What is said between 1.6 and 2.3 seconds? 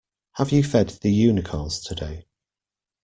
today?